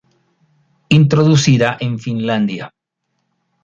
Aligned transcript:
Introducida 0.89 1.77
en 1.79 1.99
Finlandia. 1.99 2.73